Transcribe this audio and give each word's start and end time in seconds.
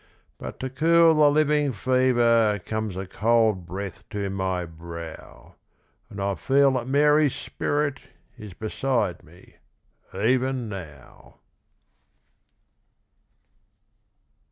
But 0.39 0.59
to 0.61 0.71
cool 0.71 1.13
the 1.13 1.29
living 1.29 1.73
fever, 1.73 2.57
Comes 2.65 2.97
a 2.97 3.05
cold 3.05 3.67
breath 3.67 4.09
to 4.09 4.31
my 4.31 4.65
brow, 4.65 5.53
And 6.09 6.19
I 6.19 6.33
feel 6.33 6.71
that 6.71 6.87
Mary's 6.87 7.35
spirit 7.35 7.99
Is 8.35 8.55
beside 8.55 9.21
me, 9.23 9.57
even 10.11 10.67
now. 10.67 11.35